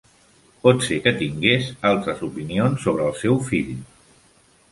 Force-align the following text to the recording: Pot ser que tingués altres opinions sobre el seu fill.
Pot 0.61 0.79
ser 0.85 0.95
que 1.07 1.11
tingués 1.19 1.67
altres 1.91 2.23
opinions 2.29 2.87
sobre 2.87 3.07
el 3.11 3.15
seu 3.21 3.37
fill. 3.51 3.71